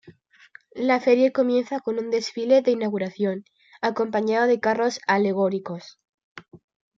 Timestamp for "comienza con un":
1.31-2.09